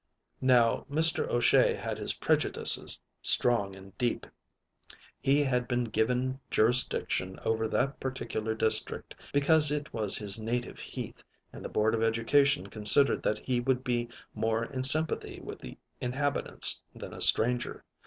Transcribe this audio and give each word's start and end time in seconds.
Now 0.41 0.87
Mr. 0.89 1.27
O'Shea 1.29 1.75
had 1.75 1.99
his 1.99 2.13
prejudices 2.13 2.99
strong 3.21 3.75
and 3.75 3.95
deep. 3.99 4.25
He 5.19 5.43
had 5.43 5.67
been 5.67 5.83
given 5.83 6.39
jurisdiction 6.49 7.39
over 7.45 7.67
that 7.67 7.99
particular 7.99 8.55
district 8.55 9.13
because 9.31 9.69
it 9.69 9.93
was 9.93 10.17
his 10.17 10.39
native 10.41 10.79
heath, 10.79 11.21
and 11.53 11.63
the 11.63 11.69
Board 11.69 11.93
of 11.93 12.01
Education 12.01 12.65
considered 12.65 13.21
that 13.21 13.37
he 13.37 13.59
would 13.59 13.83
be 13.83 14.09
more 14.33 14.65
in 14.65 14.81
sympathy 14.81 15.39
with 15.39 15.59
the 15.59 15.77
inhabitants 16.01 16.81
than 16.95 17.13
a 17.13 17.21
stranger. 17.21 17.85